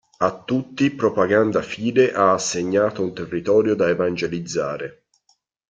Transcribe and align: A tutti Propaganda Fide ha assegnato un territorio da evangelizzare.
A 0.17 0.33
tutti 0.43 0.89
Propaganda 0.89 1.61
Fide 1.61 2.11
ha 2.11 2.33
assegnato 2.33 3.03
un 3.03 3.13
territorio 3.13 3.75
da 3.75 3.87
evangelizzare. 3.87 5.03